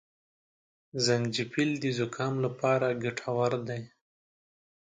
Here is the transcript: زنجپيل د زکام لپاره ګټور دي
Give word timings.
زنجپيل 1.05 1.69
د 1.83 1.85
زکام 1.99 2.33
لپاره 2.45 2.87
ګټور 3.03 3.51
دي 3.67 3.81